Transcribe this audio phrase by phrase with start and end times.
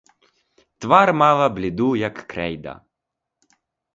[0.85, 2.73] Твар мала бліду як крейда.